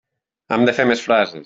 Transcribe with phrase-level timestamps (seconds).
[0.57, 1.39] Hem de fer més frases.